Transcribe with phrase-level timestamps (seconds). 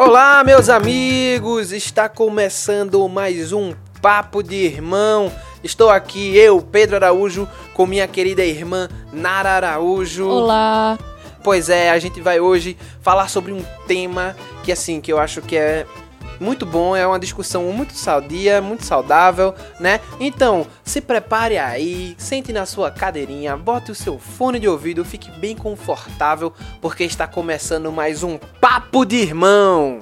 [0.00, 1.72] Olá, meus amigos!
[1.72, 5.32] Está começando mais um Papo de Irmão.
[5.62, 10.28] Estou aqui, eu, Pedro Araújo, com minha querida irmã Nara Araújo.
[10.28, 10.96] Olá!
[11.42, 15.42] Pois é, a gente vai hoje falar sobre um tema que, assim, que eu acho
[15.42, 15.84] que é
[16.40, 20.00] muito bom, é uma discussão muito saudia, muito saudável, né?
[20.20, 25.30] Então, se prepare aí, sente na sua cadeirinha, bote o seu fone de ouvido, fique
[25.32, 30.00] bem confortável, porque está começando mais um Papo de Irmão.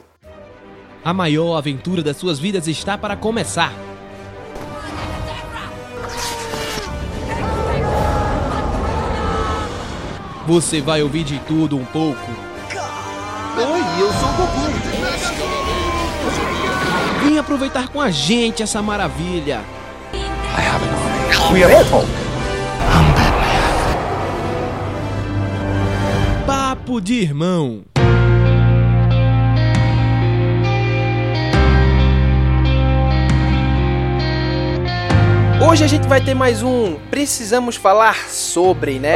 [1.04, 3.72] A maior aventura das suas vidas está para começar.
[10.46, 12.30] Você vai ouvir de tudo um pouco.
[13.56, 14.95] Oi, eu sou o Goku.
[17.36, 19.60] Vem aproveitar com a gente essa maravilha.
[21.52, 22.08] We are Apple.
[26.46, 27.82] Papo de irmão.
[35.68, 39.12] Hoje a gente vai ter mais um Precisamos Falar Sobre, né?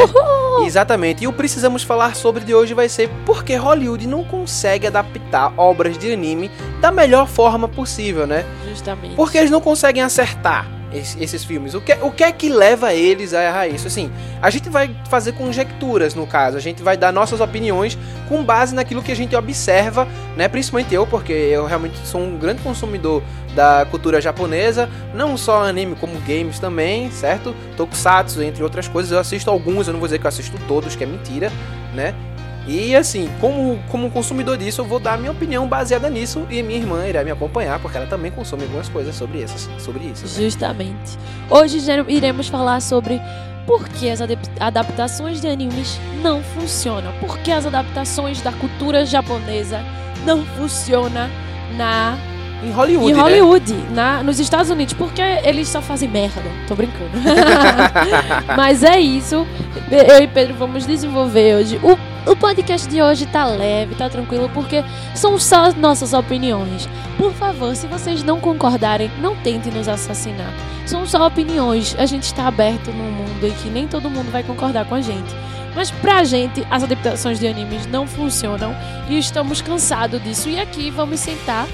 [0.66, 1.24] Exatamente.
[1.24, 5.19] E o Precisamos Falar Sobre de hoje vai ser porque Hollywood não consegue adaptar
[5.56, 6.50] obras de anime
[6.80, 8.44] da melhor forma possível, né?
[8.68, 9.14] Justamente.
[9.16, 11.74] Porque eles não conseguem acertar es- esses filmes.
[11.74, 13.86] O que, o que é que leva eles a errar isso?
[13.86, 14.10] Assim,
[14.42, 17.96] a gente vai fazer conjecturas no caso, a gente vai dar nossas opiniões
[18.28, 20.48] com base naquilo que a gente observa, né?
[20.48, 23.22] Principalmente eu, porque eu realmente sou um grande consumidor
[23.54, 27.54] da cultura japonesa, não só anime como games também, certo?
[27.76, 30.94] Tokusatsu, entre outras coisas, eu assisto alguns, eu não vou dizer que eu assisto todos,
[30.94, 31.50] que é mentira,
[31.92, 32.14] né?
[32.66, 36.78] E assim, como, como consumidor disso, eu vou dar minha opinião baseada nisso e minha
[36.78, 39.70] irmã irá me acompanhar, porque ela também consome algumas coisas sobre isso.
[39.78, 40.44] Sobre isso né?
[40.44, 41.18] Justamente.
[41.48, 43.20] Hoje iremos falar sobre
[43.66, 44.20] por que as
[44.58, 47.12] adaptações de animes não funcionam.
[47.20, 49.80] Por que as adaptações da cultura japonesa
[50.24, 51.28] não funcionam
[51.76, 52.18] na
[52.62, 53.22] Em Hollywood, em né?
[53.22, 56.42] Hollywood, na, nos Estados Unidos, porque eles só fazem merda.
[56.68, 57.10] Tô brincando.
[58.56, 59.46] Mas é isso.
[59.90, 61.80] Eu e Pedro vamos desenvolver hoje.
[61.82, 61.96] O,
[62.26, 66.88] o podcast de hoje tá leve, tá tranquilo, porque são só as nossas opiniões.
[67.16, 70.52] Por favor, se vocês não concordarem, não tentem nos assassinar.
[70.86, 71.94] São só opiniões.
[71.98, 75.00] A gente está aberto num mundo em que nem todo mundo vai concordar com a
[75.00, 75.34] gente.
[75.74, 78.74] Mas pra gente, as adaptações de animes não funcionam
[79.08, 80.48] e estamos cansados disso.
[80.48, 81.66] E aqui vamos sentar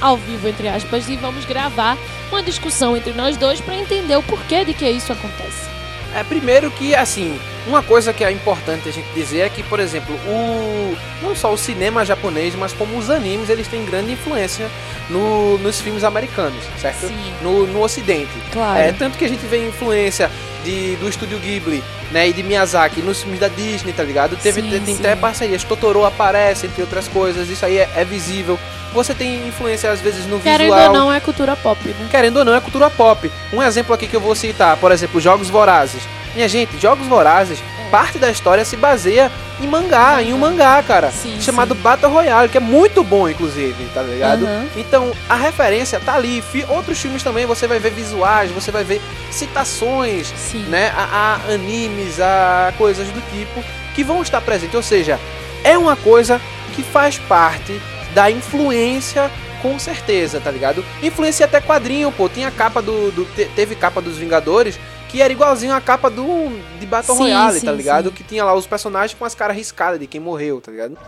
[0.00, 1.96] ao vivo, entre aspas, e vamos gravar
[2.30, 5.75] uma discussão entre nós dois para entender o porquê de que isso acontece.
[6.14, 9.80] É, primeiro que, assim, uma coisa que é importante a gente dizer é que, por
[9.80, 14.68] exemplo, o não só o cinema japonês, mas como os animes, eles têm grande influência
[15.10, 17.08] no, nos filmes americanos, certo?
[17.08, 17.34] Sim.
[17.42, 18.32] No, no ocidente.
[18.52, 18.78] Claro.
[18.78, 20.30] É, tanto que a gente vê influência
[20.66, 24.36] de, do estúdio Ghibli, né, e de Miyazaki nos filmes da Disney, tá ligado?
[24.36, 28.58] Teve, Sim, tem, até parcerias, Totoro aparece, entre outras coisas, isso aí é, é visível.
[28.92, 30.88] Você tem influência, às vezes, no Querendo visual.
[30.88, 32.08] ou não, é cultura pop, né?
[32.10, 33.30] Querendo ou não, é cultura pop.
[33.52, 36.02] Um exemplo aqui que eu vou citar, por exemplo, Jogos Vorazes.
[36.34, 37.58] Minha gente, Jogos Vorazes.
[37.86, 39.30] Parte da história se baseia
[39.60, 41.10] em mangá, em um mangá, cara.
[41.10, 41.80] Sim, chamado sim.
[41.80, 44.44] Battle Royale, que é muito bom, inclusive, tá ligado?
[44.44, 44.66] Aham.
[44.76, 46.42] Então, a referência tá ali.
[46.68, 50.64] Outros filmes também, você vai ver visuais, você vai ver citações, Sim.
[50.68, 50.92] né?
[50.96, 53.62] A, a animes, a coisas do tipo,
[53.94, 54.74] que vão estar presentes.
[54.74, 55.18] Ou seja,
[55.64, 56.40] é uma coisa
[56.74, 57.80] que faz parte
[58.14, 59.30] da influência
[59.62, 60.84] com certeza, tá ligado?
[61.02, 62.28] Influência até quadrinho, pô.
[62.28, 63.10] Tinha a capa do.
[63.10, 64.78] do- te- teve capa dos Vingadores
[65.16, 68.10] que era igualzinho a capa do de Battle sim, Royale, tá sim, tá ligado?
[68.10, 68.14] Sim.
[68.16, 70.98] Que tinha lá os personagens com as caras riscadas de quem morreu, tá ligado?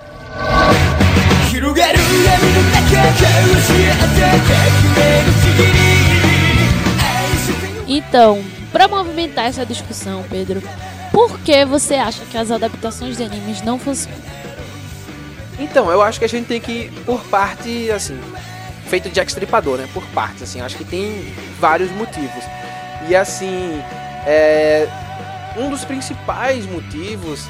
[7.87, 8.43] Então,
[8.73, 10.63] para movimentar essa discussão, Pedro,
[11.13, 14.19] por que você acha que as adaptações de animes não funcionam?
[15.59, 18.19] Então, eu acho que a gente tem que, ir por parte, assim,
[18.87, 19.87] feito de extripador, né?
[19.93, 22.45] Por parte, assim, acho que tem vários motivos.
[23.09, 23.81] E, assim,
[24.27, 24.87] é...
[25.57, 27.47] um dos principais motivos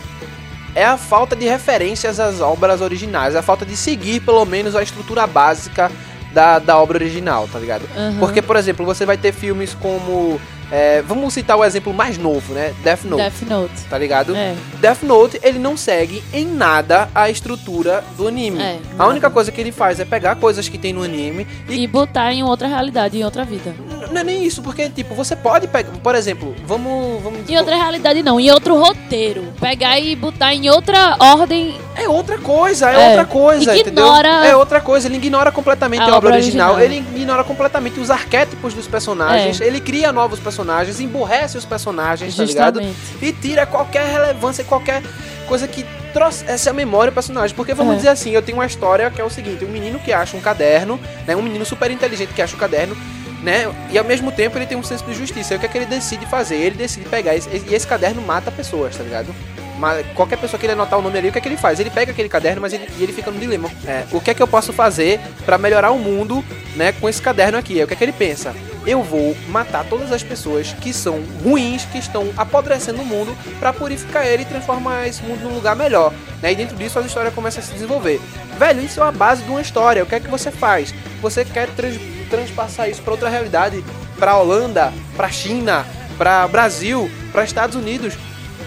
[0.74, 3.34] é a falta de referências às obras originais.
[3.34, 5.90] A falta de seguir, pelo menos, a estrutura básica
[6.32, 7.82] da, da obra original, tá ligado?
[7.96, 8.16] Aham.
[8.20, 10.38] Porque, por exemplo, você vai ter filmes como...
[10.70, 12.74] é, vamos citar o exemplo mais novo, né?
[12.84, 13.80] Death Note, Death Note.
[13.88, 14.36] tá ligado?
[14.36, 14.54] É.
[14.80, 18.60] Death Note, ele não segue em nada a estrutura do anime.
[18.62, 21.82] É, a única coisa que ele faz é pegar coisas que tem no anime e
[21.82, 23.74] E botar em outra realidade, em outra vida.
[24.10, 27.76] Não é nem isso, porque tipo, você pode pegar, por exemplo, vamos, vamos Em outra
[27.76, 29.44] realidade não, em outro roteiro.
[29.60, 31.76] Pegar e botar em outra ordem.
[31.96, 34.50] é outra coisa, é, É, outra coisa, ignora- entendeu?
[34.50, 36.98] É outra coisa, ele ignora completamente a, A obra obra original, original.
[36.98, 39.66] ele ignora completamente os arquétipos dos personagens, É.
[39.66, 42.80] ele cria novos personagens, emburrece os personagens, tá ligado?
[42.82, 43.24] Justamente.
[43.24, 45.02] e tira qualquer relevância, qualquer
[45.46, 47.54] coisa que trouxesse a memória ao personagem.
[47.54, 47.96] Porque vamos É.
[47.96, 50.40] dizer assim, eu tenho uma história que é o seguinte: um menino que acha um
[50.40, 51.36] caderno, né?
[51.36, 52.96] Um menino super inteligente que acha um caderno.
[53.42, 53.72] Né?
[53.90, 55.54] E ao mesmo tempo ele tem um senso de justiça.
[55.54, 56.56] E o que é que ele decide fazer?
[56.56, 59.34] Ele decide pegar esse, e esse caderno mata pessoas, tá ligado?
[59.78, 61.78] Mas qualquer pessoa que ele anotar o nome ali, o que é que ele faz?
[61.78, 63.70] Ele pega aquele caderno, mas ele, ele fica no dilema.
[63.86, 66.44] É, o que é que eu posso fazer pra melhorar o mundo,
[66.74, 67.74] né, com esse caderno aqui?
[67.74, 68.52] Aí o que é que ele pensa?
[68.84, 73.72] Eu vou matar todas as pessoas que são ruins, que estão apodrecendo o mundo, pra
[73.72, 76.12] purificar ele e transformar esse mundo num lugar melhor.
[76.42, 76.52] Né?
[76.52, 78.20] E dentro disso a história começa a se desenvolver.
[78.58, 80.02] Velho, isso é a base de uma história.
[80.02, 80.92] O que é que você faz?
[81.22, 83.84] Você quer trans- transpassar isso pra outra realidade,
[84.18, 85.86] pra Holanda, pra China,
[86.16, 88.14] pra Brasil, pra Estados Unidos.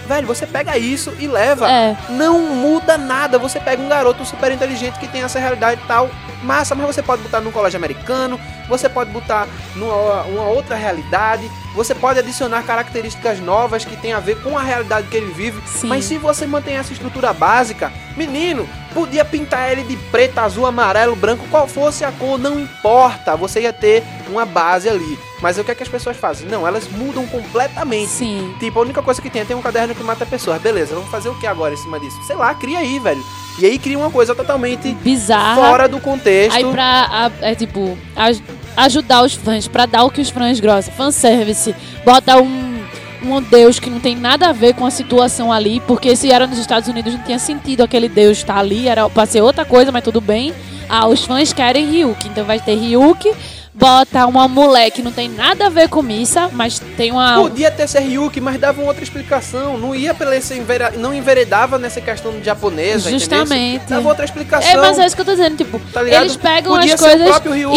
[0.06, 1.70] Velho, você pega isso e leva.
[1.70, 1.96] É.
[2.10, 3.38] Não muda nada.
[3.38, 6.10] Você pega um garoto super inteligente que tem essa realidade e tal.
[6.42, 11.50] Massa, mas você pode botar num colégio americano, você pode botar numa uma outra realidade,
[11.74, 15.60] você pode adicionar características novas que tem a ver com a realidade que ele vive.
[15.66, 15.88] Sim.
[15.88, 21.16] Mas se você mantém essa estrutura básica, menino, podia pintar ele de preto, azul, amarelo,
[21.16, 23.36] branco, qual fosse a cor, não importa.
[23.36, 25.18] Você ia ter uma base ali.
[25.40, 26.48] Mas o que é que as pessoas fazem?
[26.48, 28.10] Não, elas mudam completamente.
[28.10, 28.54] Sim.
[28.60, 30.62] Tipo, a única coisa que tem é tem um caderno que mata pessoas.
[30.62, 32.22] Beleza, vamos fazer o que agora em cima disso?
[32.22, 33.22] Sei lá, cria aí, velho.
[33.58, 35.56] E aí cria uma coisa totalmente Bizarra.
[35.56, 36.56] fora do contexto.
[36.56, 38.42] Aí pra, a- é tipo, aj-
[38.76, 40.94] ajudar os fãs, pra dar o que os fãs gostam.
[40.94, 41.74] Fanservice.
[42.04, 42.82] Bota um,
[43.22, 46.46] um deus que não tem nada a ver com a situação ali, porque se era
[46.46, 49.92] nos Estados Unidos não tinha sentido aquele deus estar ali, era pra ser outra coisa,
[49.92, 50.54] mas tudo bem.
[50.88, 53.32] Ah, os fãs querem Ryuki, então vai ter Ryuki.
[53.74, 57.36] Bota uma mulher que não tem nada a ver com Missa, mas tem uma.
[57.40, 59.78] Podia ter ser Ryuki, mas dava uma outra explicação.
[59.78, 60.90] Não ia pela esse envera...
[60.90, 63.76] não enveredava nessa questão japonesa, Justamente.
[63.76, 63.96] entendeu?
[63.96, 64.70] Dava outra explicação.
[64.70, 67.26] É, mas é isso que eu tô dizendo, tipo, Tá eles pegam Podia as coisas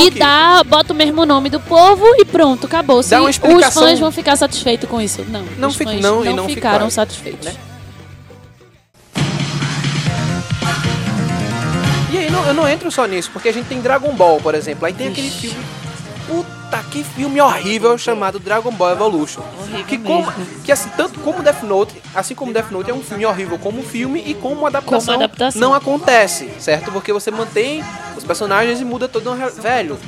[0.06, 3.02] e dá, bota o mesmo nome do povo e pronto, acabou.
[3.02, 3.84] Se Dá uma os explicação.
[3.84, 5.24] fãs vão ficar satisfeitos com isso.
[5.30, 7.46] Não, Não os fãs não, não, não ficaram ficaram, satisfeitos.
[7.46, 7.54] né?
[12.12, 14.56] E aí não, eu não entro só nisso, porque a gente tem Dragon Ball, por
[14.56, 14.86] exemplo.
[14.86, 15.48] Aí tem aquele Ixi.
[15.48, 15.85] filme.
[16.28, 19.42] Puta, que filme horrível chamado Dragon Ball Evolution.
[19.62, 20.46] Horrível que, como, mesmo.
[20.64, 23.84] que assim, tanto como Death Note, assim como Death Note é um filme horrível como
[23.84, 25.62] filme e como adaptação, Como adaptação.
[25.62, 26.92] não acontece, certo?
[26.92, 27.84] Porque você mantém
[28.18, 29.36] os personagens e muda todo um.
[29.62, 30.00] Velho,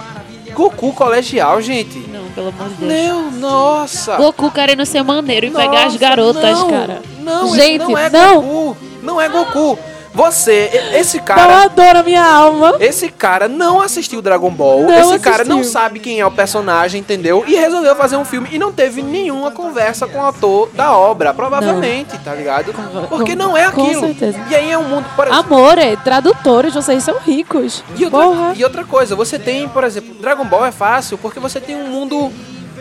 [0.53, 1.99] Goku colegial, gente.
[2.09, 2.91] Não, pelo amor de Deus.
[2.91, 4.15] Meu, nossa.
[4.15, 7.01] Goku querendo ser maneiro e pegar as Nossa, garotas, não, cara.
[7.19, 8.41] Não, Gente, não é não.
[8.41, 8.77] Goku.
[9.03, 9.77] Não é Goku.
[10.17, 12.75] Você, esse Não cara, adora minha alma.
[12.79, 14.81] esse cara não assistiu Dragon Ball.
[14.81, 15.79] Não esse cara não assistiu.
[15.79, 17.43] sabe quem é o personagem, entendeu?
[17.47, 21.35] E resolveu fazer um filme e não teve nenhuma conversa com o autor da obra,
[21.35, 22.73] provavelmente, tá ligado?
[23.09, 24.01] Porque com- não é com aquilo.
[24.07, 24.39] certeza.
[24.49, 27.83] E aí é um mundo, por exemplo, Amor, é, tradutores, vocês são ricos.
[27.95, 28.53] E outra, Porra.
[28.55, 31.89] e outra coisa, você tem, por exemplo, Dragon Ball é fácil porque você tem um
[31.89, 32.31] mundo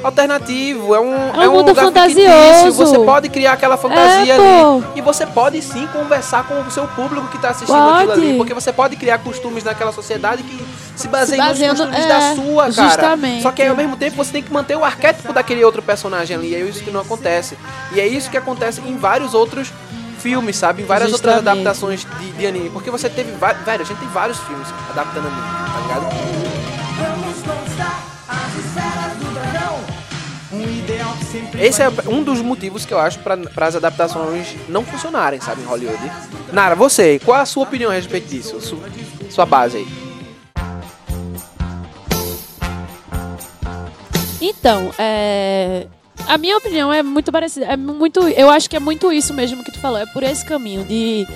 [0.06, 2.29] alternativo, é um, É um mundo lugar fantasioso.
[2.31, 4.85] fictício, Você pode criar aquela fantasia É, ali.
[4.97, 8.11] E você pode sim conversar com o seu público que tá assistindo Pode.
[8.11, 8.37] aquilo ali.
[8.37, 10.67] Porque você pode criar costumes naquela sociedade que
[10.97, 12.88] se baseiam nos costumes é, da sua, cara.
[12.88, 13.43] justamente.
[13.43, 16.37] Só que aí, ao mesmo tempo você tem que manter o arquétipo daquele outro personagem
[16.37, 16.50] ali.
[16.53, 17.56] E é isso que não acontece.
[17.93, 19.73] E é isso que acontece em vários outros
[20.19, 20.82] filmes, sabe?
[20.82, 21.61] Em várias outras Justamente.
[21.61, 22.70] adaptações de, de anime.
[22.70, 23.64] Porque você teve vários.
[23.64, 25.43] Velho, a gente tem vários filmes adaptando anime,
[25.73, 26.56] tá ligado?
[31.58, 35.64] Esse é um dos motivos que eu acho para as adaptações não funcionarem, sabe, em
[35.64, 35.98] Hollywood.
[36.52, 38.60] Nara, você, qual a sua opinião a respeito disso?
[38.60, 38.81] Su-
[39.31, 39.87] sua base aí.
[44.41, 45.86] Então, é.
[46.29, 47.67] A minha opinião é muito parecida.
[47.67, 48.20] É muito.
[48.29, 49.98] Eu acho que é muito isso mesmo que tu falou.
[49.98, 51.26] É por esse caminho de.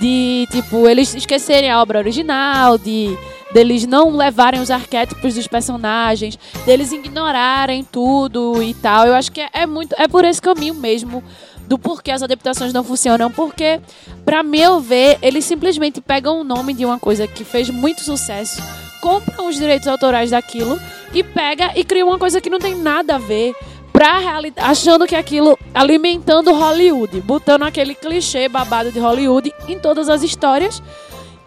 [0.00, 3.18] De, tipo, eles esquecerem a obra original, de
[3.52, 9.06] deles não levarem os arquétipos dos personagens, deles ignorarem tudo e tal.
[9.06, 9.94] Eu acho que é, é muito.
[9.98, 11.22] É por esse caminho mesmo
[11.66, 13.30] do porquê as adaptações não funcionam.
[13.30, 13.80] Porque,
[14.24, 18.62] pra meu ver, eles simplesmente pegam o nome de uma coisa que fez muito sucesso,
[19.00, 20.80] compram os direitos autorais daquilo
[21.12, 23.54] e pega e cria uma coisa que não tem nada a ver
[23.92, 30.08] pra realidade, achando que aquilo alimentando Hollywood, botando aquele clichê babado de Hollywood em todas
[30.08, 30.80] as histórias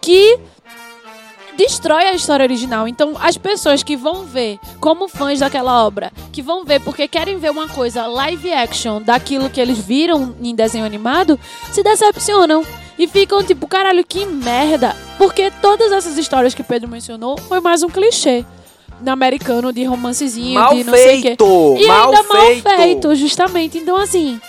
[0.00, 0.38] que
[1.66, 2.88] destrói a história original.
[2.88, 7.38] Então, as pessoas que vão ver como fãs daquela obra, que vão ver porque querem
[7.38, 11.38] ver uma coisa live action daquilo que eles viram em desenho animado,
[11.72, 12.64] se decepcionam.
[12.98, 14.94] E ficam tipo, caralho, que merda.
[15.16, 18.44] Porque todas essas histórias que Pedro mencionou foi mais um clichê.
[19.00, 21.28] No americano de romancezinho, Mal de não sei o quê.
[21.28, 21.76] feito!
[21.80, 22.64] E mal ainda feito!
[22.68, 23.78] mal feito, justamente.
[23.78, 24.40] Então, assim,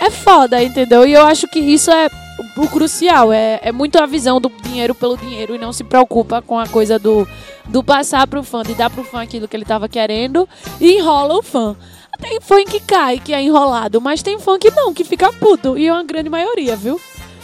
[0.00, 1.04] é foda, entendeu?
[1.06, 2.08] E eu acho que isso é
[2.38, 3.32] o o crucial.
[3.32, 6.66] É, é muito a visão do dinheiro pelo dinheiro e não se preocupa com a
[6.66, 7.26] coisa do,
[7.66, 10.48] do passar pro fã, de dar pro fã aquilo que ele tava querendo
[10.80, 11.76] e enrola o fã.
[12.20, 15.78] Tem fã que cai, que é enrolado, mas tem fã que não, que fica puto.
[15.78, 17.00] E é uma grande maioria, viu?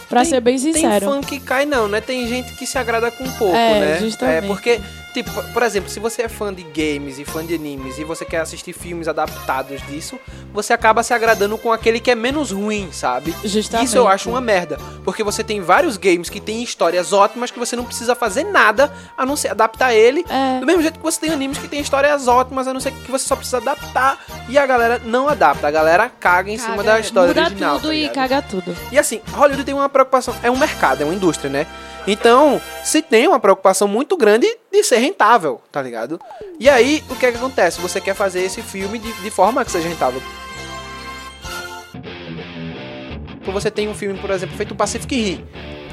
[0.09, 1.05] Pra Tem- ser bem Tem sincero.
[1.07, 2.01] fã que cai não, né?
[2.01, 3.99] Tem gente que se agrada com pouco, É, né?
[3.99, 4.43] justamente.
[4.43, 4.81] É, porque,
[5.23, 8.25] tipo, por exemplo, se você é fã de games e fã de animes e você
[8.25, 10.19] quer assistir filmes adaptados disso,
[10.53, 13.33] você acaba se agradando com aquele que é menos ruim, sabe?
[13.43, 13.87] Justamente.
[13.87, 17.57] Isso eu acho uma merda, porque você tem vários games que têm histórias ótimas que
[17.59, 20.25] você não precisa fazer nada a não ser adaptar ele.
[20.29, 20.59] É.
[20.59, 23.11] Do mesmo jeito que você tem animes que têm histórias ótimas, a não ser que
[23.11, 24.19] você só precisa adaptar
[24.49, 27.75] e a galera não adapta, a galera caga em cima Caga, da história muda original.
[27.79, 28.75] tudo tá e caga tudo.
[28.91, 31.67] E assim, Hollywood tem uma preocupação, é um mercado, é uma indústria, né?
[32.07, 36.19] Então, se tem uma preocupação muito grande de ser rentável, tá ligado?
[36.59, 37.81] E aí, o que é que acontece?
[37.81, 40.21] Você quer fazer esse filme de, de forma que seja rentável.
[43.51, 45.45] Você tem um filme, por exemplo, feito Pacific Rim,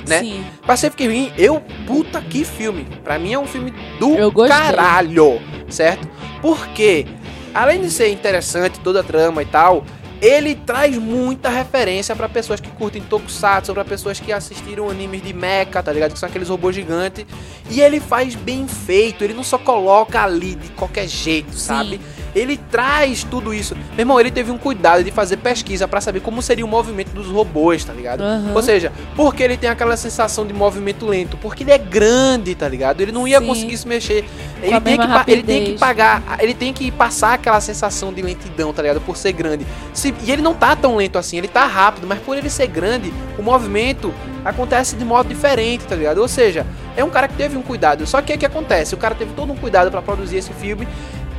[0.09, 0.21] né?
[0.21, 0.45] Sim.
[0.67, 2.87] Pacific Rim, eu, puta que filme.
[3.05, 6.09] Pra mim é um filme do caralho, certo?
[6.41, 7.07] Porque,
[7.55, 9.85] além de ser interessante toda a trama e tal,
[10.23, 15.33] ele traz muita referência pra pessoas que curtem Tokusatsu, pra pessoas que assistiram animes de
[15.33, 16.13] mecha, tá ligado?
[16.13, 17.27] Que são aqueles robôs gigantes.
[17.69, 22.01] E ele faz bem feito, ele não só coloca ali de qualquer jeito, sabe?
[22.35, 23.75] Ele traz tudo isso.
[23.93, 27.11] Meu irmão, ele teve um cuidado de fazer pesquisa pra saber como seria o movimento
[27.11, 28.23] dos robôs, tá ligado?
[28.23, 28.53] Aham.
[28.55, 32.67] Ou seja, porque ele tem aquela sensação de movimento lento, porque ele é grande, tá
[32.67, 33.03] ligado?
[33.03, 33.47] Ele não ia Sim.
[33.47, 34.25] conseguir se mexer.
[34.63, 38.73] Ele tem, que, ele tem que pagar, ele tem que passar aquela sensação de lentidão,
[38.73, 39.01] tá ligado?
[39.01, 39.67] Por ser grande.
[39.93, 42.67] Se- e ele não tá tão lento assim, ele tá rápido, mas por ele ser
[42.69, 46.19] grande, o movimento acontece de modo diferente, tá ligado?
[46.19, 48.07] Ou seja, é um cara que teve um cuidado.
[48.07, 48.95] Só que o que acontece?
[48.95, 50.89] O cara teve todo um cuidado pra produzir esse filme.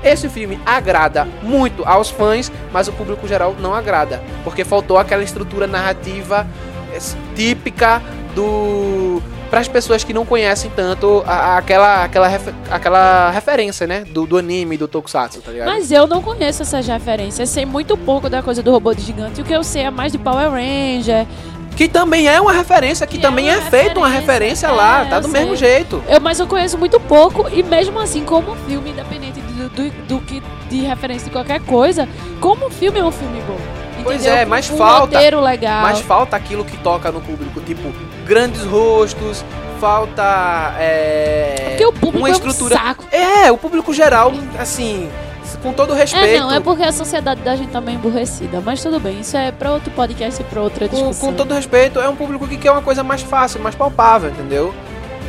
[0.04, 5.24] Esse filme agrada muito aos fãs, mas o público geral não agrada, porque faltou aquela
[5.24, 6.46] estrutura narrativa
[6.94, 7.00] eh,
[7.36, 8.02] típica
[8.36, 13.86] do para as pessoas que não conhecem tanto a- a- aquela aquela refe- aquela referência,
[13.86, 15.68] né, do, do anime do Tokusatsu, tá ligado?
[15.68, 17.50] Mas eu não conheço essas referências.
[17.50, 19.42] Sei muito pouco da coisa do robô de gigante.
[19.42, 21.28] O que eu sei é mais de Power Ranger.
[21.76, 24.72] Que também é uma referência, que Que é também é, uma feita uma referência, referência
[24.72, 25.40] lá, é, tá do sei.
[25.42, 26.04] mesmo jeito.
[26.08, 27.48] Eu, mas eu conheço muito pouco.
[27.52, 29.23] E mesmo assim, como filme, independente
[29.76, 32.08] do, do, que de referência de qualquer coisa,
[32.40, 33.58] como filme é um filme bom.
[34.04, 34.38] Pois entendeu?
[34.40, 35.82] é, Com mas um falta- legal.
[35.82, 37.94] Mas falta aquilo que toca no público, tipo,
[38.26, 39.46] grandes rostos,
[39.80, 42.76] falta é, Porque o público uma é um estrutura.
[42.76, 43.06] saco.
[43.12, 45.10] É, o público geral, assim,
[45.62, 46.26] com todo respeito.
[46.26, 48.62] É, não, é porque a sociedade da gente tá meio emburrecida.
[48.62, 51.30] Mas tudo bem, isso é pra outro podcast e pra outra com, discussão.
[51.30, 54.74] com todo respeito, é um público que quer uma coisa mais fácil, mais palpável, entendeu?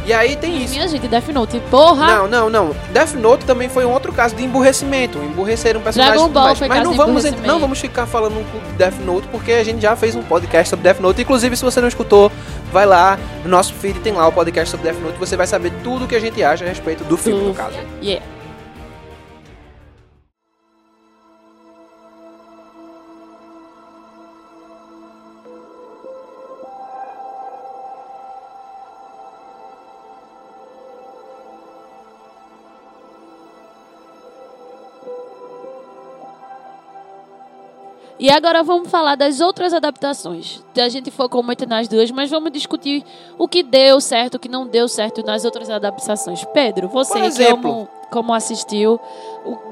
[0.07, 0.75] E aí tem isso.
[0.75, 2.07] Minha gente, Death Note, porra!
[2.07, 2.77] Não, não, não.
[2.93, 5.19] Death Note também foi um outro caso de emburrecimento.
[5.19, 6.21] Emburreceram personagens.
[6.21, 9.65] Dragon Ball foi Mas não vamos, não vamos ficar falando de Death Note, porque a
[9.65, 11.23] gente já fez um podcast sobre Death Note.
[11.23, 12.31] Inclusive, se você não escutou,
[12.73, 15.19] vai lá no nosso feed, tem lá o podcast sobre Death Note.
[15.19, 17.77] Você vai saber tudo o que a gente acha a respeito do filme, no caso.
[18.03, 18.34] Yeah.
[38.25, 40.65] E agora vamos falar das outras adaptações.
[40.81, 43.05] A gente focou muito nas duas, mas vamos discutir
[43.37, 46.43] o que deu certo, o que não deu certo nas outras adaptações.
[46.47, 47.19] Pedro, você
[47.51, 48.99] como, como assistiu,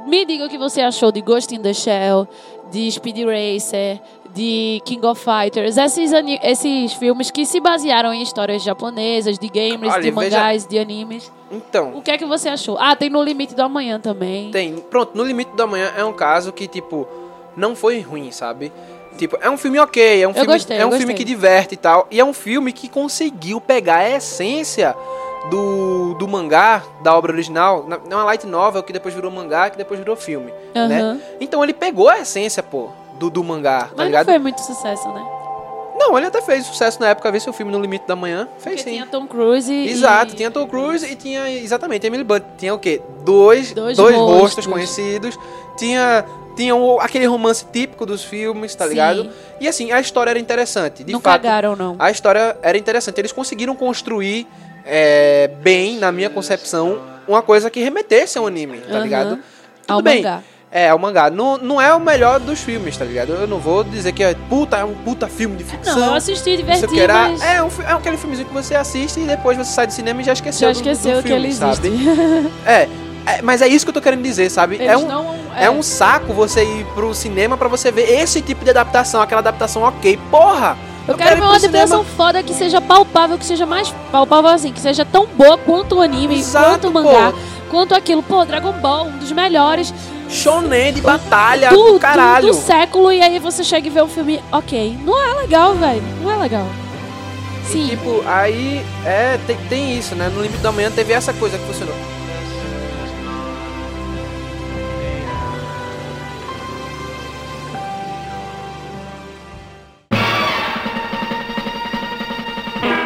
[0.07, 2.29] me diga o que você achou de Ghost in the Shell,
[2.71, 3.99] de Speed Racer,
[4.35, 9.91] de King of Fighters, esses, esses filmes que se basearam em histórias japonesas, de games,
[9.91, 11.33] Olha, de veja- mangás, de animes.
[11.51, 12.77] Então, O que é que você achou?
[12.79, 14.51] Ah, tem No Limite do Amanhã também.
[14.51, 14.75] tem.
[14.77, 17.09] Pronto, No Limite da Manhã é um caso que, tipo,
[17.57, 18.73] não foi ruim, sabe?
[19.17, 21.77] Tipo, é um filme ok, é um, filme, gostei, é um filme que diverte e
[21.77, 22.07] tal.
[22.11, 24.97] E é um filme que conseguiu pegar a essência
[25.51, 27.85] do, do mangá, da obra original.
[27.87, 31.01] na- É uma light novel que depois virou mangá, que depois virou filme, né?
[31.01, 31.21] Aham.
[31.41, 34.25] Então ele pegou a essência, pô, do, do mangá, tá Mas não ligado?
[34.27, 35.23] foi muito sucesso, né?
[36.09, 38.49] Não, ele até fez sucesso na época, ver seu filme No Limite da Manhã.
[38.59, 38.97] Fez Porque sim.
[38.97, 39.89] tinha Tom Cruise e...
[39.89, 42.43] Exato, tinha Tom Cruise e tinha exatamente Emily Blunt.
[42.59, 43.01] Tinha o quê?
[43.25, 44.41] Dois, Dois dois, rostos.
[44.41, 44.67] rostos.
[44.67, 45.39] conhecidos.
[45.77, 46.25] Tinha,
[46.57, 48.91] tinha o- aquele romance típico dos filmes, tá Sim.
[48.91, 49.31] ligado?
[49.61, 51.05] E assim, a história era interessante.
[51.05, 51.97] De não fato, cagaram, não.
[51.99, 53.19] a história era interessante.
[53.21, 54.47] Eles conseguiram construir
[54.85, 59.37] é, bem, na minha concepção, uma coisa que remetesse ao anime, tá ligado?
[59.37, 59.43] Tudo
[59.89, 60.17] Ao bem.
[60.23, 60.43] mangá.
[60.75, 61.29] É, o mangá.
[61.29, 63.31] Não, não é o melhor dos filmes, tá ligado?
[63.35, 65.95] Eu não vou dizer que é puta, é um puta filme de ficção.
[65.99, 68.75] Não, eu assisti, Isso diverti, que era- mas é, um, é aquele filmezinho que você
[68.75, 71.29] assiste e depois você sai do cinema e já esqueceu, já do- esqueceu do, que
[71.29, 71.89] filme, ele sabe?
[71.89, 72.51] existe.
[72.65, 72.89] É,
[73.27, 74.77] é, mas é isso que eu tô querendo dizer, sabe?
[74.77, 75.35] Eles É um, não...
[75.59, 79.41] é um saco você ir pro cinema pra você ver esse tipo de adaptação, aquela
[79.41, 80.19] adaptação ok.
[80.31, 80.77] Porra!
[81.07, 84.49] Eu eu quero quero ver uma adaptação foda que seja palpável, que seja mais palpável
[84.51, 87.03] assim, que seja tão boa quanto o anime, Exato, quanto o pô.
[87.03, 87.33] mangá,
[87.71, 88.23] quanto aquilo.
[88.23, 89.93] Pô, Dragon Ball, um dos melhores
[90.33, 92.47] Shonen de batalha do, do do- caralho.
[92.49, 94.97] do século, e aí você chega e vê o filme, ok.
[95.05, 96.03] Não é legal, velho.
[96.23, 96.67] Não é legal.
[97.67, 97.87] Sim.
[97.87, 100.29] E tipo, aí é, tem, tem isso, né?
[100.35, 101.95] No limite da manhã teve essa coisa que funcionou.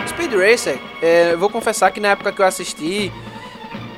[0.08, 3.12] Speed Racer, é, eu vou confessar que na época que eu assisti.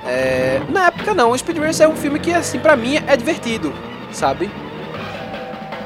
[0.08, 3.74] É, na época não, Speed Racer é um filme que, assim, pra mim é divertido,
[4.10, 4.50] sabe?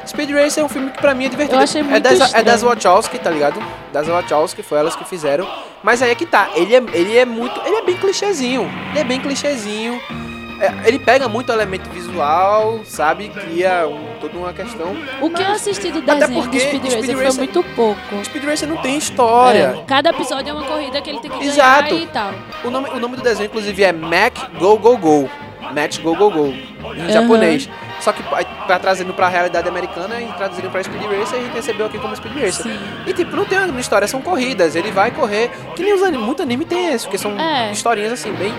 [0.07, 1.57] Speed Racer é um filme que pra mim é divertido.
[1.57, 3.61] Eu achei é, muito das, é das Wachowski, tá ligado?
[3.91, 5.47] Das Wachowski, foi elas que fizeram.
[5.81, 7.59] Mas aí é que tá, ele é, ele é muito.
[7.65, 8.69] Ele é bem clichêzinho.
[8.91, 9.99] Ele é bem clichêzinho.
[10.63, 13.27] É, ele pega muito elemento visual, sabe?
[13.29, 14.95] Cria um, toda uma questão.
[15.21, 17.63] O que eu assisti do Até desenho porque do Speed Speed Racer foi Racer- muito
[17.75, 18.25] pouco.
[18.25, 19.75] Speed Racer não tem história.
[19.79, 21.93] É, Cada episódio é uma corrida que ele tem que Exato.
[21.95, 22.31] e tal.
[22.63, 25.29] O, nome, o nome do desenho, inclusive, é Mac Go Go Go.
[25.73, 26.53] Match Go Go Go.
[26.95, 27.69] Em japonês.
[28.01, 31.85] Só que pra trazendo pra realidade americana e traduzindo pra Speed Racer, a gente recebeu
[31.85, 32.63] aqui como Speed Racer.
[32.73, 32.79] Sim.
[33.07, 34.75] E tipo, não tem uma história, são corridas.
[34.75, 35.49] Ele vai correr.
[35.75, 37.71] Que nem os animes, muito anime tem isso, porque são É.
[37.71, 38.53] historinhas assim, bem.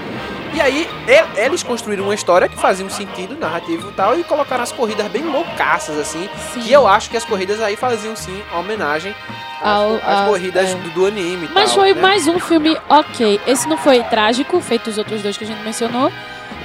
[0.54, 4.22] E aí, e- eles construíram uma história que fazia um sentido narrativo e tal, e
[4.22, 6.28] colocaram as corridas bem loucaças, assim.
[6.52, 6.60] Sim.
[6.60, 9.14] Que eu acho que as corridas aí faziam sim uma homenagem
[9.60, 10.74] às, Ao- às às- corridas é.
[10.74, 11.46] do, do anime.
[11.46, 12.00] e Mas tal, foi né?
[12.00, 13.40] mais um filme ok.
[13.46, 16.12] Esse não foi trágico, feito os outros dois que a gente mencionou.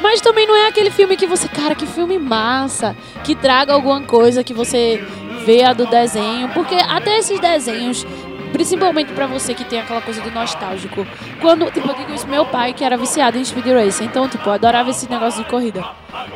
[0.01, 4.01] Mas também não é aquele filme que você, cara, que filme massa, que traga alguma
[4.01, 5.03] coisa que você
[5.45, 6.47] vê a do desenho.
[6.49, 8.05] Porque até esses desenhos,
[8.51, 11.05] principalmente pra você que tem aquela coisa do nostálgico.
[11.41, 14.49] Quando, tipo, eu digo isso, meu pai que era viciado em Speed Racer, então, tipo,
[14.49, 15.83] adorava esse negócio de corrida.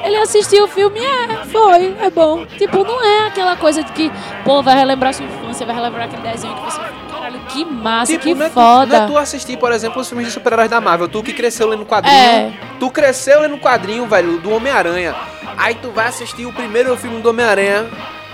[0.03, 2.45] Ele assistiu o filme, é, foi, é bom.
[2.45, 4.11] Tipo, não é aquela coisa de que,
[4.45, 6.79] pô, vai relembrar sua infância, vai relembrar aquele desenho que você,
[7.11, 8.97] caralho, que massa, que não é tu- foda.
[8.99, 11.07] não é tu assistir, por exemplo, os filmes de super-heróis da Marvel.
[11.07, 12.15] Tu que cresceu lendo quadrinho.
[12.15, 12.51] É.
[12.79, 15.15] Tu cresceu lendo quadrinho, velho, do Homem-Aranha.
[15.57, 17.85] Aí tu vai assistir o primeiro filme do Homem-Aranha.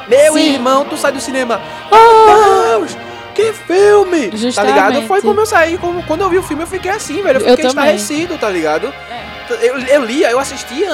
[0.08, 0.54] Meu Sim.
[0.54, 1.62] irmão, tu sai do cinema.
[1.92, 2.78] Ah!
[2.78, 2.98] Deus!
[3.34, 4.30] Que filme!
[4.30, 4.74] Tá Justamente.
[4.74, 5.02] ligado?
[5.08, 5.78] Foi como eu saí.
[5.78, 7.40] Como, quando eu vi o filme, eu fiquei assim, velho.
[7.40, 7.96] Eu Eu fiquei também.
[7.96, 8.94] estarrecido, tá ligado?
[9.10, 9.30] É.
[9.64, 10.92] Eu, eu lia, eu assistia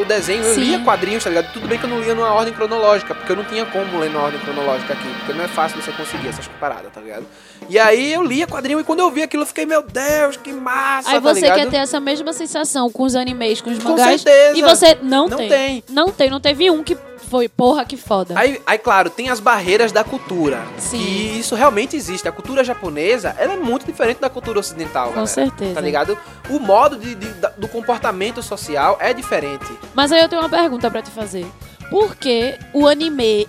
[0.00, 0.60] o desenho, eu Sim.
[0.62, 1.52] lia quadrinhos, tá ligado?
[1.52, 4.10] Tudo bem que eu não lia numa ordem cronológica, porque eu não tinha como ler
[4.10, 7.24] na ordem cronológica aqui, porque não é fácil você conseguir essas paradas, tá ligado?
[7.68, 10.52] E aí eu lia quadrinho e quando eu vi aquilo eu fiquei, meu Deus, que
[10.52, 11.58] massa, Aí tá você ligado?
[11.58, 14.20] quer ter essa mesma sensação com os animes, com os Com mangás.
[14.20, 14.58] certeza.
[14.58, 15.48] E você não, Não tem.
[15.48, 15.84] tem.
[15.88, 16.96] Não tem, não teve um que
[17.32, 18.34] foi, porra, que foda.
[18.38, 20.62] Aí, aí, claro, tem as barreiras da cultura.
[20.78, 20.98] Sim.
[20.98, 22.28] Que isso realmente existe.
[22.28, 25.72] A cultura japonesa, ela é muito diferente da cultura ocidental, Com galera, certeza.
[25.74, 26.18] Tá ligado?
[26.50, 29.64] O modo de, de- do comportamento social é diferente.
[29.94, 31.46] Mas aí eu tenho uma pergunta pra te fazer.
[31.88, 33.48] Por que o anime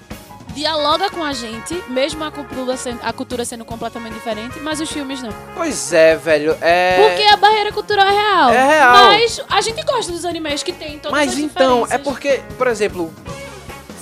[0.53, 4.89] dialoga com a gente, mesmo a cultura, sendo, a cultura sendo completamente diferente, mas os
[4.89, 5.31] filmes não?
[5.55, 6.55] Pois é, velho.
[6.61, 7.05] É...
[7.09, 8.49] Porque a barreira cultural é real.
[8.53, 8.93] É real.
[9.07, 12.01] Mas a gente gosta dos animes que tem todas Mas as então, é diferenças.
[12.07, 13.11] porque, por exemplo,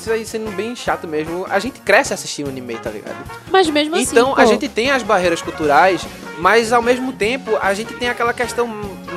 [0.09, 3.17] aí sendo bem chato mesmo, a gente cresce assistindo anime, tá ligado?
[3.51, 6.01] Mas mesmo assim, então, a gente tem as barreiras culturais,
[6.39, 8.67] mas ao mesmo tempo a gente tem aquela questão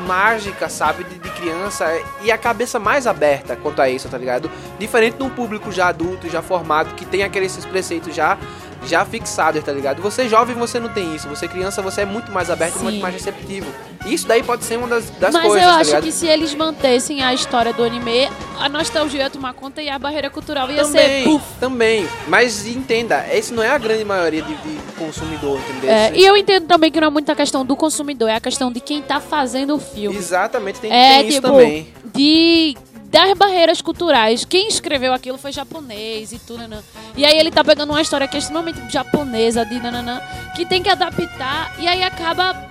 [0.07, 1.87] mágica, sabe, de, de criança
[2.23, 4.51] e a cabeça mais aberta quanto a isso, tá ligado?
[4.79, 8.39] Diferente de um público já adulto, já formado, que tem aqueles preceitos já
[8.87, 10.01] já fixados, tá ligado?
[10.03, 11.29] Você jovem, você não tem isso.
[11.29, 12.85] Você criança, você é muito mais aberto, Sim.
[12.85, 13.67] muito mais receptivo.
[14.07, 16.03] Isso daí pode ser uma das, das Mas coisas, eu tá acho ligado?
[16.05, 19.99] que se eles mantessem a história do anime, a nostalgia ia tomar conta e a
[19.99, 20.99] barreira cultural ia ser.
[20.99, 22.09] Também, também.
[22.29, 25.91] Mas entenda, esse não é a grande maioria de, de consumidor, entendeu?
[25.91, 28.71] É, e eu entendo também que não é muita questão do consumidor, é a questão
[28.71, 30.17] de quem tá fazendo o filme.
[30.17, 31.89] Exatamente, tem, É, tem isso tipo, também.
[32.15, 32.77] de
[33.15, 34.45] das barreiras culturais.
[34.45, 36.83] Quem escreveu aquilo foi japonês e tudo, né?
[37.17, 40.21] E aí ele tá pegando uma história que é extremamente japonesa, de nananã,
[40.57, 42.69] que tem que adaptar e aí acaba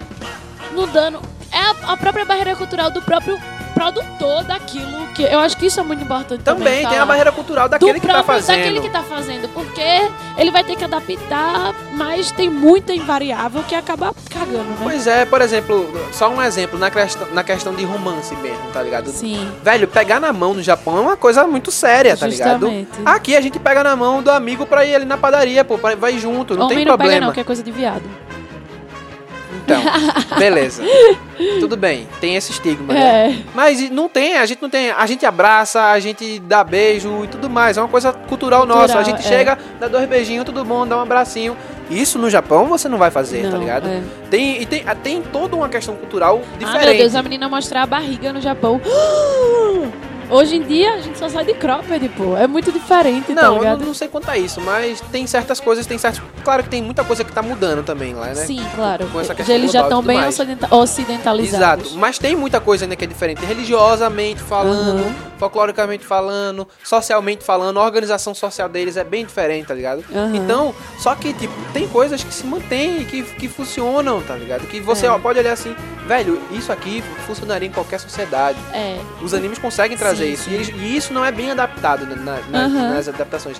[0.73, 1.21] não dando.
[1.49, 3.39] É a própria barreira cultural do próprio
[3.73, 6.63] produtor daquilo, que eu acho que isso é muito importante também.
[6.63, 8.57] Também tem a barreira cultural do daquele que tá próprio fazendo.
[8.57, 13.75] daquele que tá fazendo, porque ele vai ter que adaptar, mas tem muita invariável que
[13.75, 14.77] acaba cagando, né?
[14.81, 18.81] Pois é, por exemplo, só um exemplo, na questão, na questão de romance mesmo, tá
[18.81, 19.09] ligado?
[19.09, 19.51] Sim.
[19.63, 22.62] Velho, pegar na mão no Japão é uma coisa muito séria, tá ligado?
[22.62, 22.89] Justamente.
[23.05, 26.17] Aqui a gente pega na mão do amigo pra ir ali na padaria, pô, vai
[26.17, 27.25] junto, não Homem tem não pega problema.
[27.27, 28.03] não, que é coisa de viado.
[29.63, 29.81] Então,
[30.37, 30.83] beleza.
[31.59, 33.31] Tudo bem, tem esse estigma, né?
[33.31, 33.37] É.
[33.53, 34.91] Mas não tem, a gente não tem.
[34.91, 37.77] A gente abraça, a gente dá beijo e tudo mais.
[37.77, 38.99] É uma coisa cultural, Cultural, nossa.
[38.99, 39.21] A gente é.
[39.27, 41.55] chega, dá dois beijinhos, tudo bom, dá um abracinho.
[41.89, 43.87] Isso no Japão você não vai fazer, tá Não, ligado?
[43.87, 44.01] é.
[44.29, 46.97] Tem, e tem, tem toda uma questão cultural Ah, meu diferente.
[46.97, 48.81] Deus, a menina mostrar a barriga no Japão.
[50.29, 52.36] Hoje em dia a gente só sai de cropped, pô.
[52.38, 53.79] É muito diferente, tá Não, eu ligado?
[53.81, 56.21] não, não sei quanto a isso, mas tem certas coisas, tem certos.
[56.43, 58.36] Claro que tem muita coisa que tá mudando também lá, né?
[58.36, 59.05] Sim, claro.
[59.07, 60.38] Com essa questão Eles já estão bem mais.
[60.71, 61.86] ocidentalizados.
[61.88, 65.15] Exato, mas tem muita coisa ainda que é diferente, religiosamente falando, Aham.
[65.38, 70.03] folcloricamente falando, socialmente falando, a organização social deles é bem diferente, tá ligado?
[70.13, 70.36] Aham.
[70.36, 74.65] Então, só que, tipo, tem coisas que se mantêm e que, que funcionam, tá ligado?
[74.67, 75.12] Que você É.
[75.12, 75.75] ó, pode olhar assim,
[76.07, 78.57] velho, isso aqui funcionaria em qualquer sociedade.
[78.73, 78.97] É.
[79.21, 80.49] Os animes conseguem trazer Sim, isso.
[80.49, 82.89] E, e isso não é bem adaptado né, na- na- Aham.
[82.93, 83.60] nas adaptações.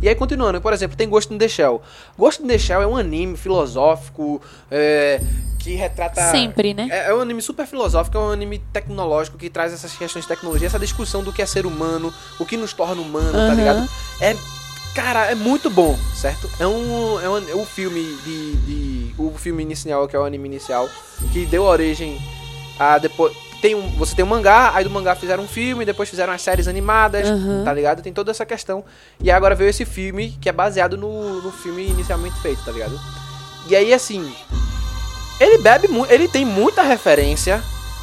[0.00, 1.82] E aí, continuando, por exemplo, tem Ghost in the Shell.
[2.16, 4.40] Ghost in the Shell é um anime filosófico
[4.70, 5.20] é,
[5.58, 6.30] que retrata.
[6.30, 6.86] Sempre, né?
[6.90, 10.28] É, é um anime super filosófico, é um anime tecnológico que traz essas questões de
[10.28, 13.54] tecnologia, essa discussão do que é ser humano, o que nos torna humano, tá Aham.
[13.54, 13.88] ligado?
[14.20, 14.36] É.
[14.94, 16.50] Cara, é muito bom, certo?
[16.58, 17.20] É um.
[17.20, 19.14] É um, é um filme de, de.
[19.18, 20.88] O filme inicial, que é o anime inicial,
[21.32, 22.20] que deu origem
[22.78, 23.36] a depois.
[23.60, 26.40] Tem um, você tem um mangá, aí do mangá fizeram um filme, depois fizeram as
[26.42, 27.64] séries animadas, Aham.
[27.64, 28.02] tá ligado?
[28.02, 28.84] Tem toda essa questão.
[29.20, 32.98] E agora veio esse filme que é baseado no, no filme inicialmente feito, tá ligado?
[33.68, 34.32] E aí, assim.
[35.40, 36.12] Ele bebe muito.
[36.12, 37.62] Ele tem muita referência,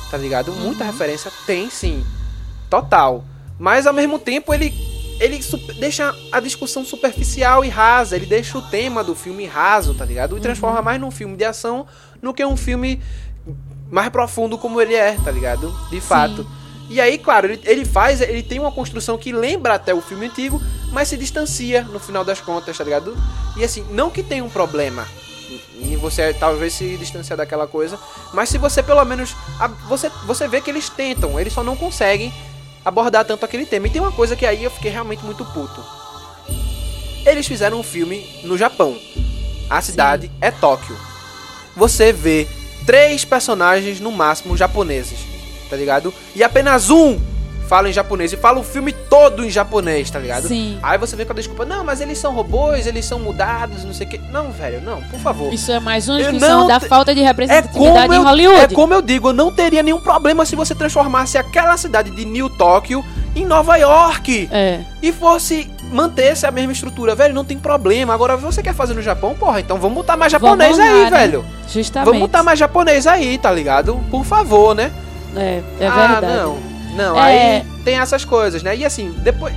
[0.09, 0.51] tá ligado?
[0.53, 1.31] Muita referência.
[1.45, 2.05] Tem sim.
[2.69, 3.23] Total.
[3.59, 4.94] Mas ao mesmo tempo ele.
[5.19, 5.39] Ele
[5.79, 8.15] deixa a discussão superficial e rasa.
[8.15, 10.37] Ele deixa o tema do filme raso, tá ligado?
[10.37, 11.87] E transforma mais num filme de ação
[12.21, 13.01] do que um filme
[13.89, 15.73] mais profundo como ele é, tá ligado?
[15.89, 16.45] De fato.
[16.89, 20.27] E aí, claro, ele, ele faz, ele tem uma construção que lembra até o filme
[20.27, 23.17] antigo, mas se distancia no final das contas, tá ligado?
[23.57, 25.07] E assim, não que tenha um problema
[25.79, 27.99] em você talvez se distanciar daquela coisa,
[28.33, 29.35] mas se você pelo menos
[29.87, 32.33] você você vê que eles tentam, eles só não conseguem
[32.85, 33.87] abordar tanto aquele tema.
[33.87, 35.83] E tem uma coisa que aí eu fiquei realmente muito puto.
[37.25, 38.97] Eles fizeram um filme no Japão.
[39.67, 40.95] A cidade é Tóquio.
[41.75, 42.47] Você vê
[42.85, 45.17] três personagens no máximo japoneses,
[45.69, 46.13] tá ligado?
[46.35, 47.19] E apenas um
[47.65, 50.47] fala em japonês e fala o filme todo em japonês, tá ligado?
[50.47, 50.77] Sim.
[50.81, 53.93] Aí você vem com a desculpa, não, mas eles são robôs, eles são mudados, não
[53.93, 54.17] sei o que.
[54.17, 55.53] Não, velho, não, por favor.
[55.53, 58.73] Isso é mais uma não da falta de É representatividade como, em eu, Hollywood.
[58.73, 62.25] é como eu digo, eu não teria nenhum problema se você transformasse aquela cidade de
[62.25, 63.03] New Tóquio
[63.35, 64.79] em Nova York É.
[65.01, 68.13] e fosse mantesse a mesma estrutura, velho, não tem problema.
[68.13, 71.09] Agora você quer fazer no Japão, porra, então vamos botar mais japonês Vamos aí, lá,
[71.09, 71.17] né?
[71.19, 71.45] velho.
[71.71, 72.05] Justamente.
[72.05, 73.99] Vamos botar mais japonês aí, tá ligado?
[74.09, 74.91] Por favor, né?
[75.35, 76.33] É, é ah, verdade.
[76.37, 76.74] não.
[76.95, 77.57] Não, É.
[77.57, 78.75] aí tem essas coisas, né?
[78.75, 79.53] E assim, depois.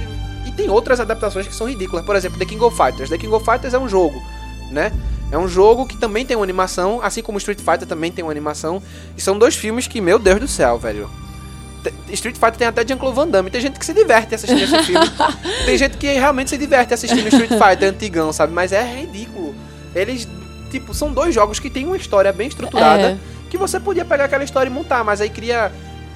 [0.46, 2.04] E tem outras adaptações que são ridículas.
[2.04, 3.08] Por exemplo, The King of Fighters.
[3.10, 4.20] The King of Fighters é um jogo,
[4.70, 4.92] né?
[5.30, 8.30] É um jogo que também tem uma animação, assim como Street Fighter também tem uma
[8.32, 8.82] animação.
[9.16, 11.08] E são dois filmes que, meu Deus do céu, velho.
[12.10, 13.50] Street Fighter tem até Jean-Claude Van Damme.
[13.50, 15.06] Tem gente que se diverte assistindo esse filme.
[15.64, 18.52] tem gente que realmente se diverte assistindo Street Fighter antigão, sabe?
[18.52, 19.54] Mas é ridículo.
[19.94, 20.26] Eles,
[20.70, 23.18] tipo, são dois jogos que tem uma história bem estruturada É.
[23.48, 25.70] que você podia pegar aquela história e montar, mas aí cria.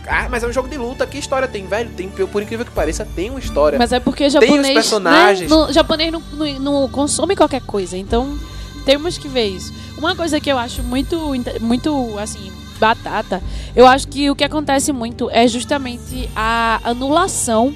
[0.08, 1.66] Ah, mas é um jogo de luta, que história tem?
[1.66, 3.78] Velho, tem, por incrível que pareça, tem uma história.
[3.78, 4.66] Mas é porque os japonês.
[4.66, 5.50] Né, personagens.
[5.50, 7.96] no- japonês não, não, não consome qualquer coisa.
[7.96, 8.36] Então
[8.84, 9.72] temos que ver isso.
[9.96, 11.16] Uma coisa que eu acho muito,
[11.60, 13.40] muito assim, batata,
[13.76, 17.72] eu acho que o que acontece muito é justamente a anulação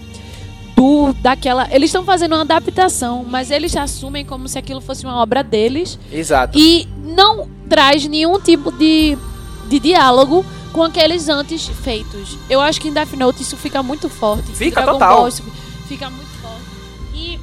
[0.75, 1.69] do daquela.
[1.71, 5.99] Eles estão fazendo uma adaptação, mas eles assumem como se aquilo fosse uma obra deles
[6.13, 6.59] Exato.
[6.59, 9.17] e não traz nenhum tipo de,
[9.69, 10.45] de diálogo
[10.77, 12.37] com aqueles antes feitos.
[12.51, 14.53] Eu acho que em Death Note isso fica muito forte.
[14.53, 15.23] Fica Dragon total.
[15.23, 15.31] Ball
[15.89, 16.61] fica muito forte.
[17.15, 17.41] E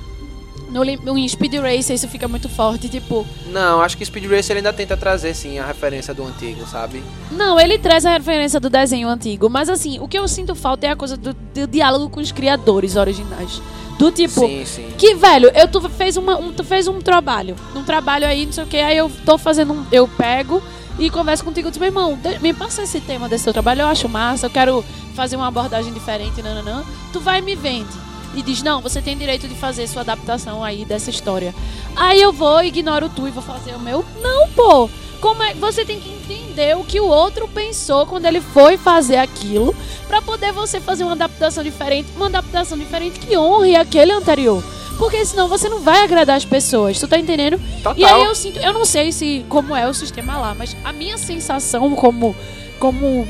[0.69, 4.59] no, no Speed Racer isso fica muito forte, tipo, Não, acho que Speed Racer ele
[4.59, 7.03] ainda tenta trazer, sim, a referência do antigo, sabe?
[7.31, 10.85] não, ele traz a referência do desenho antigo, mas assim, o que eu sinto falta
[10.85, 13.59] é a coisa do, do diálogo com os criadores originais.
[13.97, 14.93] Do tipo, sim, sim.
[14.95, 17.55] Que, velho, eu tu fez uma, um, tu fez um trabalho.
[17.75, 19.85] Um trabalho aí, não sei o que, aí eu tô fazendo um.
[19.91, 20.61] Eu pego
[20.99, 23.87] e converso contigo e digo, meu irmão, me passa esse tema desse teu trabalho, eu
[23.87, 26.83] acho massa, eu quero fazer uma abordagem diferente, nananã.
[27.11, 27.91] Tu vai e me vende.
[28.35, 31.53] E diz, não, você tem direito de fazer sua adaptação aí dessa história.
[31.95, 34.03] Aí eu vou, ignoro tu e vou fazer o meu.
[34.21, 34.89] Não, pô!
[35.21, 39.17] Como é, você tem que entender o que o outro pensou quando ele foi fazer
[39.17, 39.73] aquilo,
[40.07, 44.61] pra poder você fazer uma adaptação diferente, uma adaptação diferente que honre aquele anterior.
[44.97, 47.59] Porque senão você não vai agradar as pessoas, tu tá entendendo?
[47.77, 47.97] Total.
[47.97, 50.93] E aí eu sinto, eu não sei se como é o sistema lá, mas a
[50.93, 52.35] minha sensação como
[52.79, 53.27] como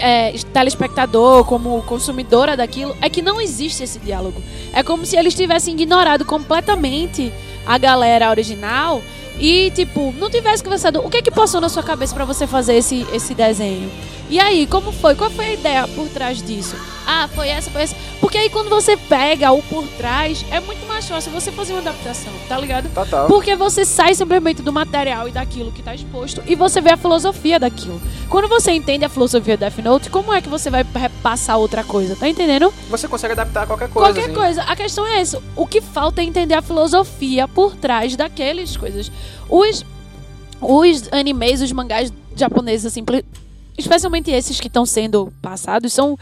[0.00, 4.40] é, telespectador, como consumidora daquilo, é que não existe esse diálogo.
[4.72, 7.32] É como se eles tivessem ignorado completamente
[7.66, 9.02] a galera original
[9.38, 11.00] e, tipo, não tivesse conversado.
[11.00, 13.90] O que é que passou na sua cabeça pra você fazer esse, esse desenho?
[14.30, 15.14] E aí, como foi?
[15.14, 16.76] Qual foi a ideia por trás disso?
[17.06, 17.96] Ah, foi essa, foi essa.
[18.20, 21.80] Porque aí quando você pega o por trás, é muito mais fácil você fazer uma
[21.80, 22.92] adaptação, tá ligado?
[22.94, 23.26] Total.
[23.26, 26.96] Porque você sai simplesmente do material e daquilo que tá exposto e você vê a
[26.96, 28.00] filosofia daquilo.
[28.28, 32.16] Quando você entende a filosofia Death Note, como é que você vai repassar outra coisa?
[32.16, 32.72] Tá entendendo?
[32.88, 34.08] Você consegue adaptar qualquer coisa.
[34.08, 34.34] Qualquer assim.
[34.34, 34.62] coisa.
[34.62, 35.42] A questão é essa.
[35.56, 39.10] O que falta é entender a filosofia por trás daquelas coisas.
[39.48, 39.84] Os,
[40.60, 43.04] os animes, os mangás japoneses, assim,
[43.76, 46.18] especialmente esses que estão sendo passados, são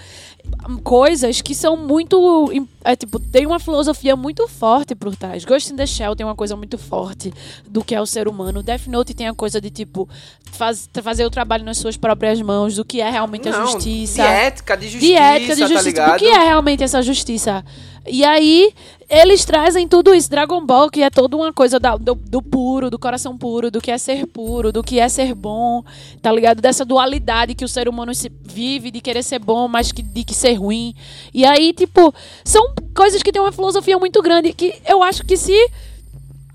[0.83, 2.51] coisas que são muito.
[2.85, 5.45] É, tipo, tem uma filosofia muito forte por trás.
[5.45, 7.33] Ghost in the Shell tem uma coisa muito forte
[7.69, 8.63] do que é o ser humano.
[8.63, 10.09] Death Note tem a coisa de, tipo,
[10.53, 14.23] faz- fazer o trabalho nas suas próprias mãos, do que é realmente a Não, justiça
[14.23, 15.89] De ética, de justiça, de ética, de tá justiça.
[15.89, 16.15] ligado?
[16.15, 17.65] o que é realmente essa justiça?
[18.07, 18.73] E aí,
[19.11, 20.31] eles trazem tudo isso.
[20.31, 23.81] Dragon Ball, que é toda uma coisa da- do, do puro, do coração puro, do
[23.81, 25.83] que é ser puro, do que é ser bom,
[26.23, 26.61] tá ligado?
[26.63, 28.13] Dessa dualidade que o ser humano
[28.45, 30.95] vive, de querer ser bom, mas que, de que ser ruim.
[31.35, 35.37] E aí, tipo, são coisas que têm uma filosofia muito grande, que eu acho que
[35.37, 35.53] se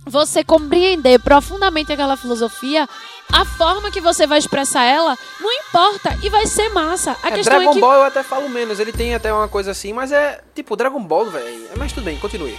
[0.07, 2.87] você compreender profundamente aquela filosofia,
[3.31, 7.17] a forma que você vai expressar ela não importa e vai ser massa.
[7.23, 9.47] A É, questão Dragon é que Ball eu até falo menos, ele tem até uma
[9.47, 11.69] coisa assim, mas é tipo Dragon Ball, velho.
[11.77, 12.57] Mas tudo bem, continue.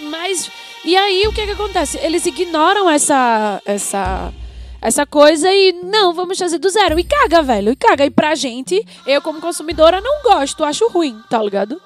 [0.00, 0.50] Mas
[0.84, 1.98] e aí o que que acontece?
[1.98, 4.32] Eles ignoram essa essa
[4.80, 6.98] essa coisa e não, vamos fazer do zero.
[6.98, 7.70] E caga, velho.
[7.70, 8.04] E caga.
[8.04, 11.80] E pra gente, eu como consumidora não gosto, acho ruim, tá ligado?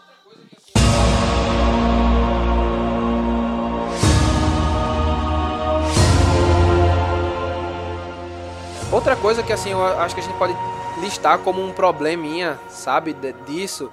[8.93, 10.57] Outra coisa que assim eu acho que a gente pode
[11.01, 13.15] listar como um probleminha, sabe,
[13.47, 13.91] disso,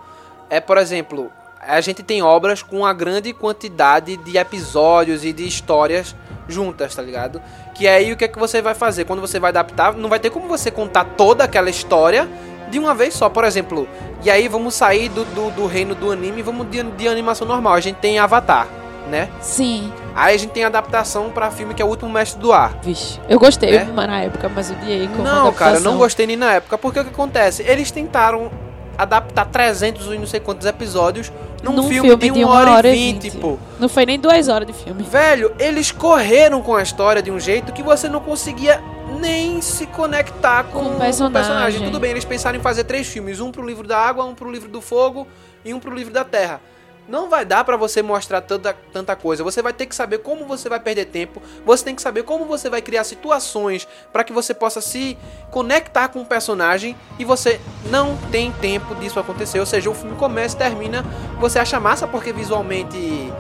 [0.50, 5.48] é, por exemplo, a gente tem obras com uma grande quantidade de episódios e de
[5.48, 6.16] histórias
[6.48, 7.42] juntas, tá ligado?
[7.74, 9.06] Que aí o que é que você vai fazer?
[9.06, 12.30] Quando você vai adaptar, não vai ter como você contar toda aquela história
[12.70, 13.88] de uma vez só, por exemplo.
[14.24, 17.48] E aí vamos sair do, do, do reino do anime e vamos de, de animação
[17.48, 17.74] normal.
[17.74, 18.68] A gente tem Avatar,
[19.10, 19.30] né?
[19.42, 19.92] Sim.
[20.16, 22.78] Aí a gente tem adaptação pra filme que é o último mestre do ar.
[22.82, 23.20] Vixe.
[23.30, 23.84] Eu gostei É?
[23.86, 26.78] mas na época, mas odiei como Não, cara, eu não gostei nem na época.
[26.78, 27.64] Porque o que acontece?
[27.64, 28.52] Eles tentaram
[28.98, 31.32] adaptar 300 e não sei quantos episódios
[31.64, 33.58] num, Num filme, de 1 hora, e 20, pô.
[33.80, 35.02] Não foi nem duas horas de filme.
[35.02, 38.84] Velho, eles correram com a história de um jeito que você não conseguia
[39.20, 41.86] nem se conectar com, Com o com o personagem.
[41.86, 44.52] Tudo bem, eles pensaram em fazer três filmes: um pro livro da água, um pro
[44.52, 45.26] livro do fogo
[45.64, 46.60] e um pro livro da terra.
[47.08, 49.44] Não vai dar pra você mostrar tanta, tanta coisa.
[49.44, 51.42] Você vai ter que saber como você vai perder tempo.
[51.66, 55.18] Você tem que saber como você vai criar situações pra que você possa se
[55.52, 59.60] conectar com o personagem e você não tem tempo disso acontecer.
[59.60, 61.04] Ou seja, o filme começa e termina,
[61.40, 63.32] você acha massa porque visualmente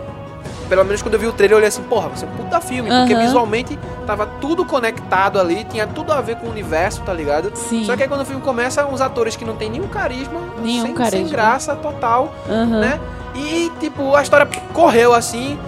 [0.67, 2.60] pelo menos quando eu vi o trailer, eu olhei assim, porra, vai ser um puta
[2.60, 3.21] filme, porque Aham.
[3.21, 7.52] visualmente tava tudo conectado ali, tinha tudo a ver com o universo, tá ligado?
[7.56, 7.84] Sim.
[7.84, 10.86] Só que aí quando o filme começa, uns atores que não tem nenhum carisma, Nenhum
[10.86, 11.19] sem, carisma.
[11.19, 12.80] sem graça total, Aham.
[12.80, 12.99] né?
[13.36, 15.60] E, tipo, a história correu assim.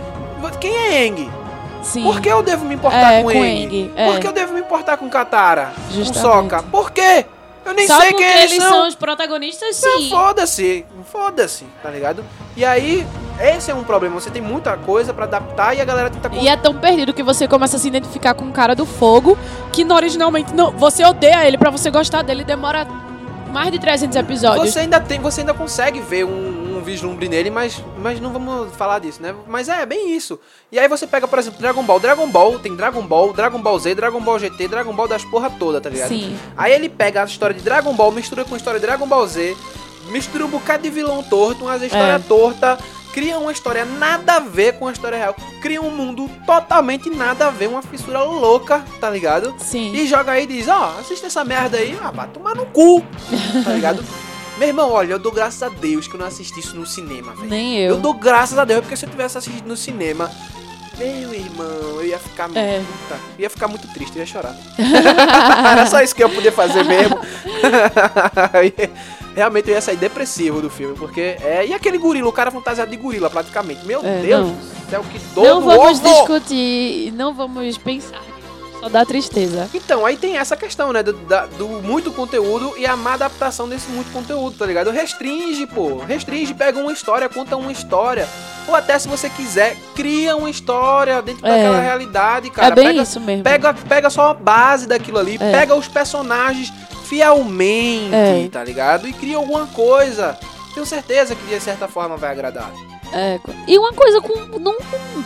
[0.60, 1.30] Quem é Eng?
[1.82, 2.04] Sim.
[2.04, 3.92] Por que eu devo me importar É, com, com Eng?
[3.96, 4.12] É.
[4.12, 5.72] Por que eu devo me importar com Katara?
[5.92, 6.24] Justamente.
[6.24, 6.64] Com Sokka?
[6.64, 7.26] Por quê?
[7.66, 8.88] Eu nem Só sei quem eles, são.
[8.88, 10.10] os protagonistas, Não, sim.
[10.12, 12.24] foda-se, foda-se, tá ligado?
[12.56, 13.06] E aí,
[13.42, 14.14] esse é um problema.
[14.22, 16.30] Você tem muita coisa pra adaptar e a galera tenta.
[16.36, 19.36] E é tão perdido que você começa a se identificar com o cara do fogo,
[19.72, 22.86] que originalmente não, você odeia ele pra você gostar dele, demora
[23.56, 24.70] mais de 300 episódios.
[24.74, 28.76] Você ainda tem, você ainda consegue ver um, um vislumbre nele, mas, mas não vamos
[28.76, 29.34] falar disso, né?
[29.48, 30.38] Mas é bem isso.
[30.70, 32.00] E aí você pega, por exemplo, Dragon Ball.
[32.00, 35.50] Dragon Ball tem Dragon Ball, Dragon Ball Z, Dragon Ball GT, Dragon Ball das porra
[35.50, 36.10] toda, tá ligado?
[36.10, 36.38] Sim.
[36.58, 39.26] Aí ele pega a história de Dragon Ball, mistura com a história de Dragon Ball
[39.26, 39.56] Z,
[40.10, 42.28] mistura um bocado de vilão torto, umas histórias É.
[42.28, 42.78] torta,
[43.16, 47.48] cria uma história nada a ver com a história real, cria um mundo totalmente nada
[47.48, 49.56] a ver, uma fissura louca, tá ligado?
[49.58, 49.94] Sim.
[49.94, 53.02] E joga aí e diz, ó, assista essa merda aí, ah, vai tomar no cu,
[53.64, 54.04] tá ligado?
[54.60, 57.34] Meu irmão, olha, eu dou graças a Deus que eu não assisti isso no cinema,
[57.36, 57.50] velho.
[57.50, 57.96] Nem eu.
[57.96, 60.30] Eu dou graças a Deus, porque se eu tivesse assistido no cinema,
[60.98, 61.66] meu irmão,
[62.00, 62.80] eu ia ficar É.
[62.80, 64.56] puta, eu ia ficar muito triste, eu ia chorar.
[65.72, 67.18] Era só isso que eu podia fazer mesmo.
[69.36, 71.66] Realmente eu ia sair depressivo do filme, porque é.
[71.68, 73.86] E aquele gorila, o cara fantasiado de gorila, praticamente.
[73.86, 74.54] Meu É, Deus não.
[74.56, 76.10] do céu, que dor Não vamos ovo!
[76.10, 78.22] discutir, não vamos pensar.
[78.86, 79.68] Só dá tristeza.
[79.74, 81.02] Então, aí tem essa questão, né?
[81.02, 84.92] Do, da- do muito conteúdo e a má adaptação desse muito conteúdo, tá ligado?
[84.92, 85.98] Restringe, pô.
[86.08, 88.28] Restringe, pega uma história, conta uma história.
[88.68, 91.50] Ou até, se você quiser, cria uma história dentro É.
[91.50, 92.68] daquela realidade, cara.
[92.68, 93.44] é bem pega, isso mesmo.
[93.44, 95.52] Pega, pega só a base daquilo ali, É.
[95.52, 96.72] pega os personagens
[97.06, 98.48] fielmente, É.
[98.52, 99.08] tá ligado?
[99.08, 100.38] E cria alguma coisa.
[100.76, 102.72] Tenho certeza que de certa forma vai agradar.
[103.14, 104.60] É, e uma coisa com.
[104.60, 104.76] Não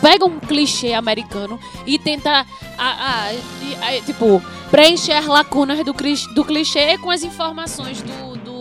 [0.00, 2.30] pega um clichê americano e tenta.
[2.30, 2.46] a-
[2.78, 5.92] a- a- tipo, preencher lacunas do,
[6.34, 8.36] do clichê com as informações do.
[8.36, 8.60] do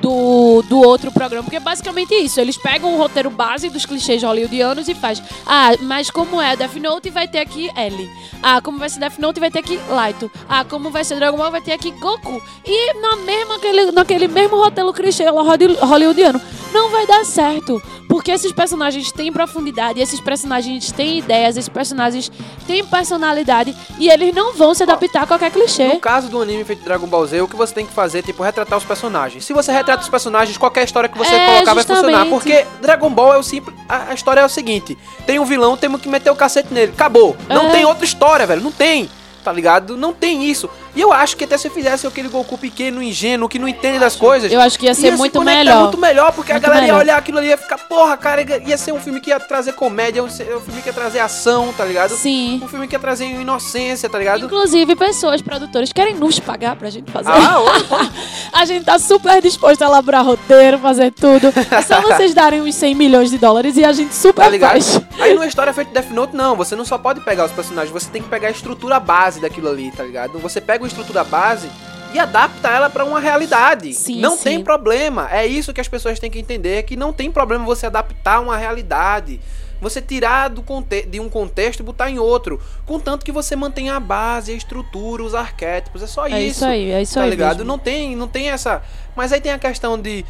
[0.00, 2.38] do, do outro programa, porque é basicamente isso.
[2.38, 5.22] Eles pegam o roteiro base dos clichês hollywoodianos e faz.
[5.46, 8.08] Ah, mas como é Death Note, vai ter aqui L.
[8.42, 10.30] Ah, como vai ser Death Note, vai ter aqui Light.
[10.48, 12.40] Ah, como vai ser Dragon Ball, vai ter aqui Goku.
[12.64, 16.40] E na mesma, aquele, naquele mesmo roteiro clichê holly- hollywoodiano,
[16.76, 17.82] não vai dar certo.
[18.08, 22.30] Porque esses personagens têm profundidade, esses personagens têm ideias, esses personagens
[22.66, 25.88] têm personalidade e eles não vão se adaptar a qualquer clichê.
[25.88, 28.22] No caso do anime feito Dragon Ball Z, o que você tem que fazer é,
[28.22, 29.44] tipo, retratar os personagens.
[29.44, 32.02] Se você retrata os personagens, qualquer história que você É, colocar vai funcionar.
[32.24, 32.30] justamente.
[32.30, 33.76] Porque Dragon Ball é o simples.
[33.88, 36.92] A, a história é o seguinte: tem um vilão, temos que meter o cacete nele.
[36.92, 37.36] Acabou.
[37.48, 37.70] Não É.
[37.70, 38.62] tem outra história, velho.
[38.62, 39.08] Não tem.
[39.44, 39.96] Tá ligado?
[39.96, 40.68] Não tem isso.
[40.96, 44.16] E eu acho que até se fizesse aquele Goku pequeno, ingênuo, que não entende das
[44.16, 44.50] coisas.
[44.50, 45.82] Eu acho que ia ser se muito conectar melhor.
[45.82, 46.96] muito melhor, porque Muito a galera melhor.
[46.96, 49.38] ia olhar aquilo ali e ia ficar, porra, cara, ia ser um filme que ia
[49.38, 52.10] trazer comédia, um filme que ia trazer ação, tá ligado?
[52.16, 52.60] Sim.
[52.64, 54.44] Um filme que ia trazer inocência, tá ligado?
[54.46, 57.28] Inclusive, pessoas, produtores, querem nos pagar pra gente fazer.
[57.30, 57.58] Ah,
[58.54, 61.52] a gente tá super disposto a elaborar roteiro, fazer tudo.
[61.70, 64.70] É só vocês darem uns 100 milhões de dólares e a gente super Tá ligado?
[64.72, 65.00] faz.
[65.20, 66.56] Aí numa história feita de Death Note, não.
[66.56, 69.68] Você não só pode pegar os personagens, você tem que pegar a estrutura base daquilo
[69.68, 70.38] ali, tá ligado?
[70.38, 71.68] Você pega uma estrutura base
[72.14, 73.92] e adapta ela pra uma realidade.
[73.92, 74.44] Sim, não sim.
[74.44, 75.28] tem problema.
[75.30, 78.56] É isso que as pessoas têm que entender, que não tem problema você adaptar uma
[78.56, 79.40] realidade.
[79.78, 82.58] Você tirar do conte de um contexto e botar em outro.
[82.86, 86.02] Contanto que você mantenha a base, a estrutura, os arquétipos.
[86.02, 87.30] É só É isso aí, é isso tá aí.
[87.30, 87.58] ligado?
[87.58, 87.68] mesmo.
[87.68, 88.82] Não tem, não tem essa.
[89.14, 90.24] Mas aí tem a questão de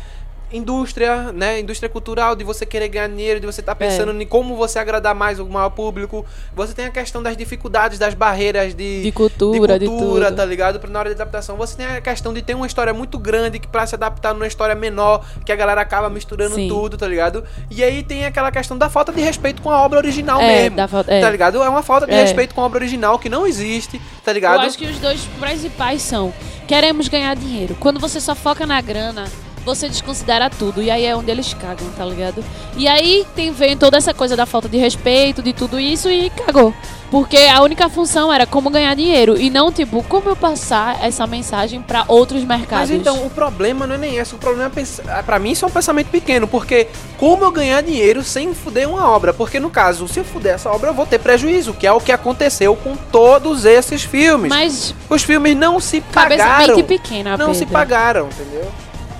[0.56, 1.60] indústria, né?
[1.60, 5.14] Indústria cultural, de você querer ganhar dinheiro, de você estar pensando em como você agradar
[5.14, 6.24] mais o maior público.
[6.54, 10.36] Você tem a questão das dificuldades, das barreiras de, De cultura, de, cultura, tudo.
[10.36, 10.80] tá ligado?
[10.80, 11.56] Pra na hora de adaptação.
[11.56, 14.46] Você tem a questão de ter uma história muito grande que pra se adaptar numa
[14.46, 16.68] história menor, que a galera acaba misturando Sim.
[16.68, 17.44] tudo, tá ligado?
[17.70, 20.76] E aí tem aquela questão da falta de respeito com a obra original É, mesmo.
[20.76, 21.20] da é.
[21.20, 21.62] Tá ligado?
[21.62, 22.22] É uma falta de É.
[22.22, 24.60] respeito com a obra original que não existe, tá Eu ligado?
[24.60, 26.32] acho que os dois principais são:
[26.66, 27.76] queremos ganhar dinheiro.
[27.78, 29.26] Quando você só foca na grana,
[29.66, 30.80] você desconsidera tudo.
[30.80, 32.42] E aí é onde eles cagam, tá ligado?
[32.76, 36.30] E aí tem, vem toda essa coisa da falta de respeito, de tudo isso e
[36.30, 36.72] cagou.
[37.10, 41.24] Porque a única função era como ganhar dinheiro e não, tipo, como eu passar essa
[41.26, 42.90] mensagem pra outros mercados.
[42.90, 44.34] Mas então, o problema não é nem esse.
[44.34, 45.22] O problema é pensar.
[45.22, 46.48] Pra mim, isso é um pensamento pequeno.
[46.48, 49.32] Porque como eu ganhar dinheiro sem fuder uma obra?
[49.32, 52.00] Porque no caso, se eu fuder essa obra, eu vou ter prejuízo, que é o
[52.00, 54.48] que aconteceu com todos esses filmes.
[54.50, 56.76] Mas Os filmes não se cabeça pagaram.
[56.76, 57.72] mente pequena, Não se Pedro.
[57.72, 58.68] pagaram, entendeu?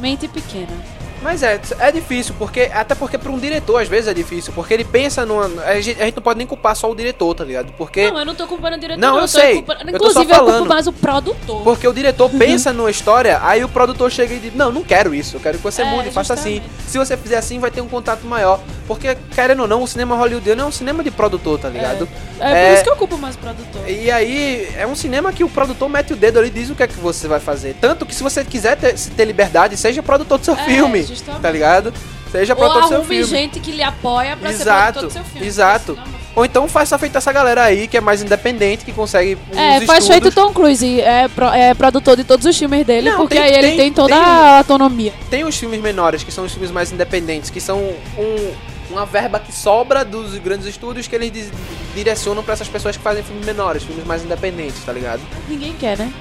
[0.01, 0.96] Mente pequena.
[1.27, 4.73] Mas é, é difícil, porque até porque para um diretor às vezes é difícil, porque
[4.73, 5.47] ele pensa numa.
[5.65, 7.73] A gente, a gente não pode nem culpar só o diretor, tá ligado?
[7.77, 8.09] Porque.
[8.09, 9.01] Não, eu não tô culpando o diretor.
[9.01, 9.55] Não, eu tô sei.
[9.55, 10.57] culpando- Eu tô só Inclusive, eu falando.
[10.59, 11.63] culpo mais o produtor.
[11.65, 15.13] Porque o diretor pensa numa história, aí o produtor chega e diz: Não, não quero
[15.13, 16.63] isso, eu quero que você É, mude, faça assim.
[16.87, 18.61] Se você fizer assim, vai ter um contato maior.
[18.87, 22.09] Porque, querendo ou não, o cinema hollywoodiano é um cinema de produtor, tá ligado?
[22.39, 22.67] É, É.
[22.69, 23.83] por isso que eu culpo mais o produtor.
[23.91, 26.75] E aí, é um cinema que o produtor mete o dedo ali e diz o
[26.77, 27.75] que é que você vai fazer.
[27.81, 31.03] Tanto que se você quiser ter, se ter liberdade, seja produtor do seu É, filme,
[31.17, 31.43] justamente.
[31.43, 31.93] tá ligado?
[32.31, 33.25] Seja Ou produtor do seu filme.
[33.25, 35.47] gente que lhe apoia pra ser Exato, produtor do seu filme.
[35.47, 35.99] exato.
[36.35, 40.05] Ou então faça feito essa galera aí, que é mais independente, que consegue É, faz
[40.05, 40.07] estudos.
[40.09, 43.45] feito Tom Cruise, é, pro- é produtor de todos os filmes dele, Não, porque tem-
[43.45, 45.15] aí ele tem- tem toda tem- a autonomia.
[45.31, 47.79] Tem os filmes menores, que são os filmes mais independentes, que são
[48.19, 48.53] um,
[48.91, 51.49] uma verba que sobra dos grandes estúdios que eles di-
[51.95, 55.21] direcionam pra essas pessoas que fazem filmes menores, filmes mais independentes, tá ligado?
[55.49, 56.13] Ninguém quer, né?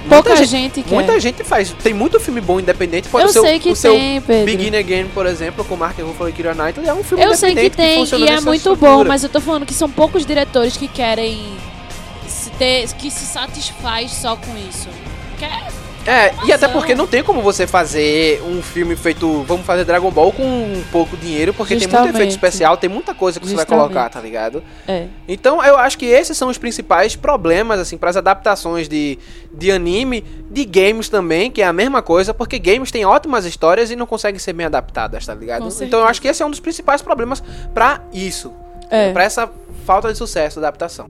[0.00, 0.94] Muita Pouca gente- gente quer.
[0.94, 1.74] Muita gente faz.
[1.82, 3.08] Tem muito filme bom independente.
[3.08, 4.44] Pode Eu ser o- sei que o seu tem, Pedro.
[4.56, 7.54] Begin Again, por exemplo, com Mark Ruffalo e Keira Knightley, é um filme Eu sei
[7.54, 8.90] que independente tem funciona e é muito estrutura.
[8.92, 11.56] bom, mas eu tô falando que são poucos diretores que querem
[12.26, 14.88] se ter, que se satisfaz só com isso.
[15.38, 15.68] Quer
[16.06, 20.10] É, e até porque não tem como você fazer um filme feito, vamos fazer Dragon
[20.10, 22.14] Ball com um pouco dinheiro, porque tem muito Justamente.
[22.16, 23.88] efeito especial, tem muita coisa que você vai Justamente.
[23.92, 24.62] colocar, tá ligado?
[24.86, 25.06] É.
[25.26, 29.18] Então eu acho que esses são os principais problemas, assim, para as adaptações de,
[29.52, 33.90] de anime, de games também, que é a mesma coisa, porque games têm ótimas histórias
[33.90, 35.68] e não conseguem ser bem adaptadas, tá ligado?
[35.70, 37.42] Com Então eu acho que esse é um dos principais problemas
[37.74, 38.50] pra isso,
[38.90, 39.12] É.
[39.12, 39.50] pra essa
[39.84, 41.06] falta de sucesso da adaptação.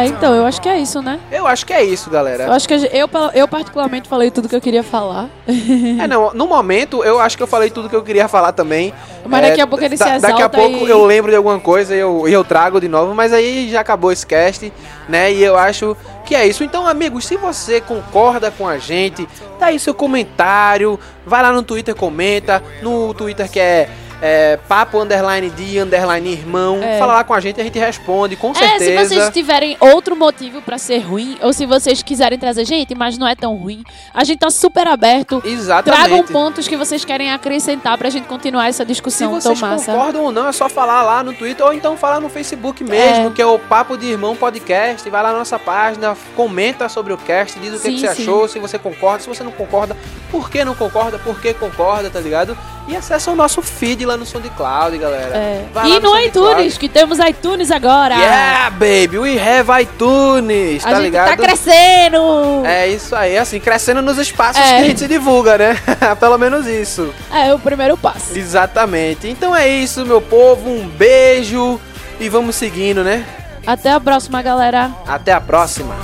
[0.00, 1.18] É, então, eu acho que é isso, né?
[1.30, 2.52] Eu acho que é isso, Eu galera.
[2.54, 5.28] acho que eu, eu particularmente falei tudo que eu queria falar.
[5.46, 8.92] É, não, no momento eu acho que eu falei tudo que eu queria falar também.
[9.26, 11.30] Mas É, daqui a pouco ele se da- Daqui a exalta pouco e- eu lembro
[11.30, 14.72] de alguma coisa e eu, eu trago de novo, mas aí já acabou esse cast,
[15.08, 15.32] né?
[15.32, 16.64] E eu acho que é isso.
[16.64, 21.62] Então, amigos, se você concorda com a gente, tá aí seu comentário, vai lá no
[21.62, 23.88] Twitter, comenta, no Twitter que é
[24.22, 26.80] é, papo underline de underline irmão.
[26.82, 26.98] É.
[26.98, 29.08] Fala lá com a gente a gente responde, com É, se certeza.
[29.14, 33.26] vocês tiverem outro motivo pra ser ruim, ou se vocês quiserem trazer, gente, mas não
[33.26, 35.42] é tão ruim, a gente tá super aberto.
[35.44, 36.00] Exatamente.
[36.08, 39.92] Tragam pontos que vocês querem acrescentar pra gente continuar essa Se discussão vocês tão massa.
[39.92, 43.28] concordam ou não, é só falar lá no Twitter ou então falar no Facebook mesmo,
[43.28, 43.30] É.
[43.30, 45.08] que é o Papo de Irmão Podcast.
[45.08, 48.14] Vai lá na nossa página, comenta sobre o cast, diz o que, Sim, que você
[48.14, 48.22] sim.
[48.22, 49.96] achou, se você concorda, se você não concorda,
[50.30, 52.56] por que não concorda, por que concorda, tá ligado?
[52.90, 55.36] E acessa o nosso feed lá no SoundCloud, galera.
[55.36, 55.64] É.
[55.72, 56.26] Vai lá E no SoundCloud.
[56.50, 58.16] iTunes, que temos iTunes agora.
[58.16, 61.28] Yeah, baby, we have iTunes, a tá gente ligado?
[61.28, 62.66] tá crescendo.
[62.66, 64.64] É isso aí, assim, crescendo nos espaços É.
[64.78, 65.76] que a gente se divulga, né?
[66.18, 67.14] Pelo menos isso.
[67.32, 68.36] É, o primeiro passo.
[68.36, 69.28] Exatamente.
[69.28, 70.68] Então é isso, meu povo.
[70.68, 71.80] Um beijo
[72.18, 73.24] e vamos seguindo, né?
[73.64, 74.90] Até a próxima, galera.
[75.06, 75.94] Até a próxima.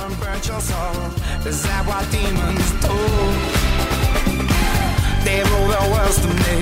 [5.79, 6.57] so was to me.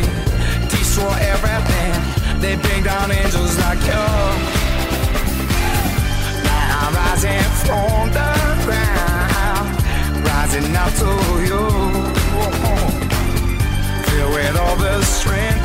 [0.69, 1.93] Destroy everything.
[2.41, 4.05] They bring down angels like you.
[6.47, 8.31] Now I'm rising from the
[8.65, 9.67] ground,
[10.29, 11.11] rising up to
[11.49, 11.63] you.
[14.05, 15.64] Filled with all the strength.